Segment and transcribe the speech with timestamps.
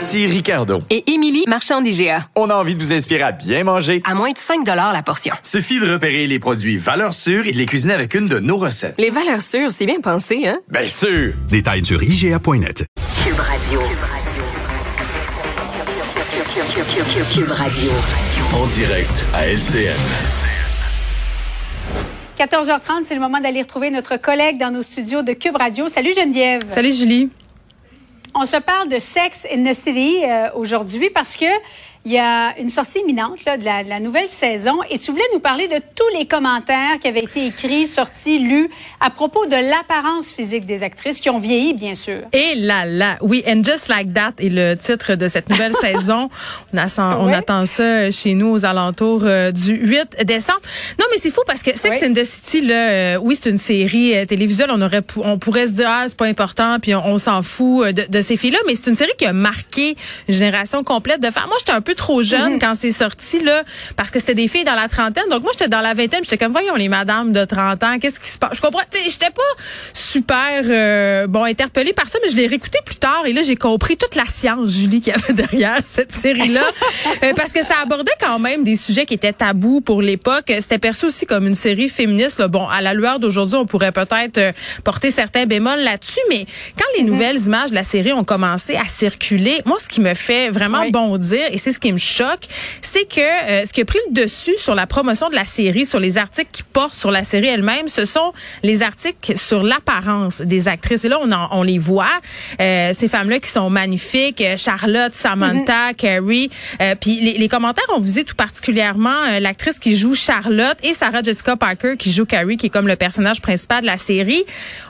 [0.00, 0.82] Ici Ricardo.
[0.88, 2.24] Et Émilie, marchand d'IGA.
[2.34, 4.00] On a envie de vous inspirer à bien manger.
[4.06, 5.34] À moins de 5 la portion.
[5.42, 8.56] Suffit de repérer les produits valeurs sûres et de les cuisiner avec une de nos
[8.56, 8.94] recettes.
[8.96, 10.58] Les valeurs sûres, c'est bien pensé, hein?
[10.70, 11.34] Bien sûr!
[11.50, 12.86] Détails sur IGA.net.
[13.22, 13.80] Cube Radio.
[17.34, 17.90] Cube Radio.
[18.54, 20.00] En direct à LCN.
[22.38, 25.88] 14h30, c'est le moment d'aller retrouver notre collègue dans nos studios de Cube Radio.
[25.88, 26.62] Salut Geneviève.
[26.70, 27.28] Salut Julie.
[28.34, 31.46] On se parle de Sex in the City euh, aujourd'hui parce que
[32.06, 35.10] il y a une sortie imminente là, de, la, de, la, nouvelle saison et tu
[35.10, 38.70] voulais nous parler de tous les commentaires qui avaient été écrits, sortis, lus
[39.00, 42.22] à propos de l'apparence physique des actrices qui ont vieilli, bien sûr.
[42.32, 46.30] Et là là, oui, and just like that est le titre de cette nouvelle saison.
[46.72, 50.60] On, attend, on attend ça chez nous aux alentours euh, du 8 décembre.
[50.98, 52.08] Non, mais c'est fou parce que Sex oui.
[52.08, 54.70] in the City, là, euh, oui, c'est une série euh, télévisuelle.
[54.72, 57.88] On aurait, on pourrait se dire ah c'est pas important, puis on, on s'en fout
[57.88, 59.96] de, de ces filles-là, mais c'est une série qui a marqué
[60.28, 61.44] une génération complète de femmes.
[61.48, 62.60] Moi, j'étais un peu trop jeune mm -hmm.
[62.60, 63.62] quand c'est sorti là
[63.96, 65.28] parce que c'était des filles dans la trentaine.
[65.30, 68.20] Donc moi j'étais dans la vingtaine, j'étais comme voyons les madames de 30 ans, qu'est-ce
[68.20, 68.54] qui se passe?
[68.58, 69.52] Je comprends, tu sais, j'étais pas
[69.92, 73.56] super euh, bon interpellée par ça, mais je l'ai réécouté plus tard et là j'ai
[73.56, 76.64] compris toute la science Julie qu'il y avait derrière cette série là
[77.22, 80.46] euh, parce que ça abordait quand même des sujets qui étaient tabous pour l'époque.
[80.48, 82.38] C'était perçu aussi comme une série féministe.
[82.38, 82.48] Là.
[82.48, 84.52] Bon, à la lueur d'aujourd'hui, on pourrait peut-être euh,
[84.84, 86.46] porter certains bémols là-dessus, mais
[86.78, 87.10] quand les mm -hmm.
[87.10, 90.82] nouvelles images de la série ont commencé à circuler, moi ce qui me fait vraiment
[90.82, 90.90] oui.
[90.98, 92.44] bondir et c'est ce qui me choque,
[92.82, 95.86] c'est que euh, ce qui a pris le dessus sur la promotion de la série,
[95.86, 98.32] sur les articles qui portent sur la série elle-même, ce sont
[98.62, 101.04] les articles sur l'apparence des actrices.
[101.04, 102.06] Et là, on, en, on les voit,
[102.60, 105.94] euh, ces femmes-là qui sont magnifiques, Charlotte, Samantha, mm -hmm.
[105.94, 106.50] Carrie.
[106.80, 110.94] Euh, puis les, les, commentaires ont visé tout particulièrement euh, l'actrice qui joue Charlotte et
[110.94, 114.44] Sarah Jessica Parker qui joue Carrie, qui est comme le personnage principal de la série.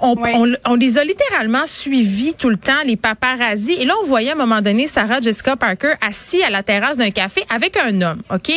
[0.00, 0.30] On, oui.
[0.34, 3.72] on, on les a littéralement suivis tout le temps, les paparazzi.
[3.80, 6.75] Et là, on voyait à un moment donné Sarah Jessica Parker assis à la terrasse
[6.80, 8.52] d'un café avec un homme, OK?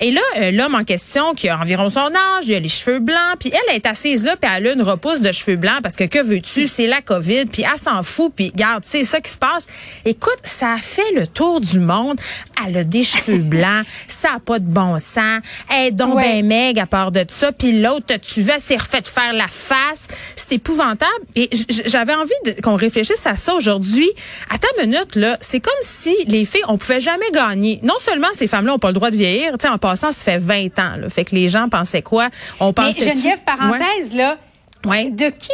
[0.00, 3.00] Et là, euh, l'homme en question, qui a environ son âge, il a les cheveux
[3.00, 5.96] blancs, puis elle est assise là, puis elle a une repousse de cheveux blancs, parce
[5.96, 9.30] que que veux-tu, c'est la COVID, puis elle s'en fout, puis regarde, c'est ça qui
[9.30, 9.66] se passe.
[10.04, 12.18] Écoute, ça a fait le tour du monde.
[12.66, 15.40] Elle a des cheveux blancs, ça a pas de bon sens,
[15.70, 16.40] elle est donc ouais.
[16.40, 20.06] ben meg à part de ça, puis l'autre, tu vas, s'est refait faire la face.
[20.36, 21.10] C'est épouvantable.
[21.36, 21.48] Et
[21.86, 24.08] j'avais envie qu'on réfléchisse à ça aujourd'hui.
[24.50, 27.49] À ta minute, là, c'est comme si les filles, on pouvait jamais gagner.
[27.54, 29.52] Non seulement ces femmes-là n'ont pas le droit de vieillir.
[29.58, 30.96] Tu sais, en passant, ça fait 20 ans.
[30.98, 31.08] Là.
[31.08, 32.28] Fait que les gens pensaient quoi?
[32.58, 33.04] On pensait.
[33.04, 34.16] Mais Geneviève, parenthèse, ouais.
[34.16, 34.38] là.
[34.84, 35.10] Ouais.
[35.10, 35.52] De qui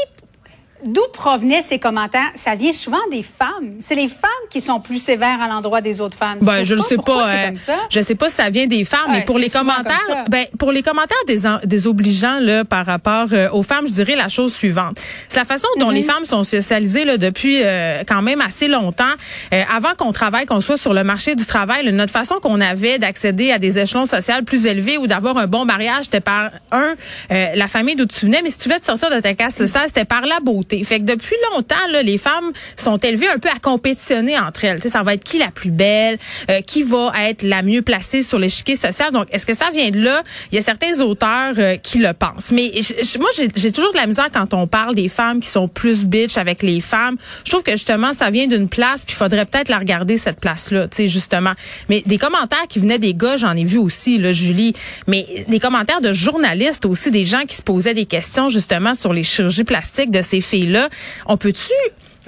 [0.85, 2.31] D'où provenaient ces commentaires?
[2.35, 3.77] Ça vient souvent des femmes.
[3.81, 6.39] C'est les femmes qui sont plus sévères à l'endroit des autres femmes.
[6.43, 7.29] Ben, je ne sais pas.
[7.29, 7.51] Euh,
[7.91, 10.73] je sais pas si ça vient des femmes, ouais, mais pour les commentaires, ben, pour
[10.73, 14.99] les commentaires des, désobligeants là, par rapport euh, aux femmes, je dirais la chose suivante.
[15.29, 15.95] C'est la façon dont mm -hmm.
[15.95, 19.05] les femmes sont socialisées là, depuis euh, quand même assez longtemps.
[19.55, 22.61] Euh, avant qu'on travaille, qu'on soit sur le marché du travail, là, notre façon qu'on
[22.61, 26.51] avait d'accéder à des échelons sociaux plus élevés ou d'avoir un bon mariage, c'était par
[26.71, 26.91] un,
[27.63, 29.87] la famille d'où tu venais, mais si tu voulais te sortir de ta casse sociale,
[29.87, 30.66] c'était par la beauté.
[30.69, 34.81] Fait que depuis longtemps, là, les femmes sont élevées un peu à compétitionner entre elles.
[34.81, 36.19] T'sais, ça va être qui la plus belle,
[36.51, 39.13] euh, qui va être la mieux placée sur l'échiquier social.
[39.13, 40.23] Donc, est-ce que ça vient de là?
[40.51, 42.53] Il y a certains auteurs euh, qui le pensent.
[42.53, 42.73] Mais
[43.19, 46.37] moi, j'ai toujours de la misère quand on parle des femmes qui sont plus bitch
[46.37, 47.17] avec les femmes.
[47.45, 50.41] Je trouve que justement, ça vient d'une place, puis il faudrait peut-être la regarder, cette
[50.41, 51.53] place-là, tu sais, justement.
[51.89, 54.75] Mais des commentaires qui venaient des gars, j'en ai vu aussi, là, Julie.
[55.07, 59.13] Mais des commentaires de journalistes aussi, des gens qui se posaient des questions, justement, sur
[59.13, 60.89] les chirurgies plastiques de ces filles là
[61.27, 61.75] on peut-tu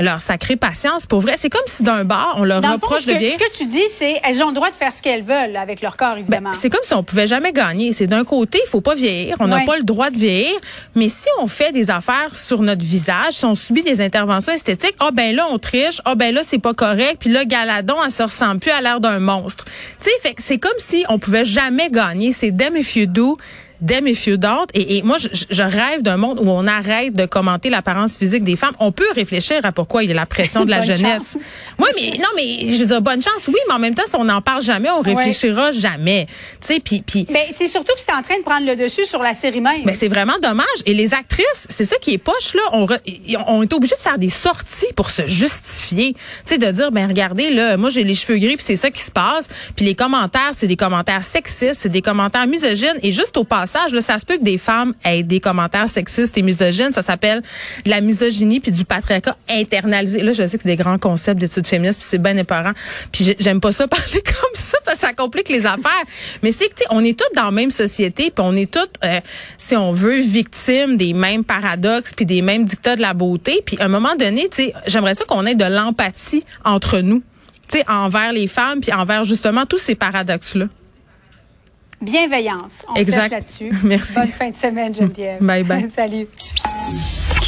[0.03, 1.07] leur sacrer patience?
[1.07, 1.35] Pour vrai.
[1.37, 3.39] C'est comme si d'un bar, on leur Dans reproche fond, de vieillir.
[3.39, 5.81] Ce que tu dis, c'est elles ont le droit de faire ce qu'elles veulent avec
[5.81, 6.51] leur corps, évidemment.
[6.51, 7.93] Ben, c'est comme si on pouvait jamais gagner.
[7.93, 9.37] C'est d'un côté, il faut pas vieillir.
[9.41, 9.65] On n'a ouais.
[9.65, 10.55] pas le droit de vieillir.
[10.95, 14.95] Mais si on fait des affaires sur notre visage, si on subit des interventions esthétiques,
[15.01, 16.01] ah oh, ben là, on triche.
[16.05, 17.17] Ah oh, ben là, c'est pas correct.
[17.21, 19.65] Puis là, Galadon, elle se ressemble plus à l'air d'un monstre.
[20.01, 22.33] Tu sais, fait c'est comme si on pouvait jamais gagner.
[22.33, 23.37] C'est damn if you do
[23.81, 24.67] You don't.
[24.75, 28.43] Et, et moi, je, je rêve d'un monde où on arrête de commenter l'apparence physique
[28.45, 28.75] des femmes.
[28.81, 31.33] On peut réfléchir à pourquoi il y a la pression de la jeunesse.
[31.33, 31.43] chance.
[31.79, 34.17] Oui, mais non, mais je veux dire, bonne chance, oui, mais en même temps, si
[34.17, 36.27] on n'en parle jamais, on réfléchira jamais.
[36.61, 39.05] Tu sais, puis, puis Mais c'est surtout que c'est en train de prendre le dessus
[39.07, 39.83] sur la série même.
[39.85, 40.67] mais c'est vraiment dommage.
[40.87, 42.63] Et les actrices, c'est ça qui est poche, là.
[42.73, 42.99] On, re-
[43.47, 46.15] on est obligé de faire des sorties pour se justifier.
[46.15, 48.91] Tu sais, de dire, ben regardez, là, moi, j'ai les cheveux gris, puis c'est ça
[48.91, 49.49] qui se passe.
[49.77, 52.99] Puis les commentaires, c'est des commentaires sexistes, c'est des commentaires misogynes.
[53.03, 56.43] Et juste au passage, ça se peut que des femmes aient des commentaires sexistes et
[56.43, 56.93] misogynes.
[56.93, 57.43] Ça s'appelle
[57.85, 60.23] de la misogynie puis du patriarcat internalisé.
[60.23, 62.73] Là, je sais que c'est des grands concepts d'études féministes, puis c'est bien épeurant.
[63.13, 66.05] Puis j'ai- j'aime pas ça parler comme ça, parce que ça complique les affaires.
[66.43, 68.95] Mais c'est que, tu on est toutes dans la même société, puis on est toutes,
[69.05, 69.21] euh,
[69.57, 73.61] si on veut, victimes des mêmes paradoxes, puis des mêmes dictats de la beauté.
[73.65, 77.23] Puis à un moment donné, tu sais, j'aimerais ça qu'on ait de l'empathie entre nous,
[77.71, 80.67] tu envers les femmes, puis envers justement tous ces paradoxes-là.
[82.01, 82.85] Bienveillance.
[82.89, 83.15] On Exact.
[83.15, 83.73] se laisse là-dessus.
[83.85, 84.15] Merci.
[84.15, 85.43] Bonne fin de semaine, Geneviève.
[85.43, 85.91] Bye bye.
[85.97, 86.29] Salut.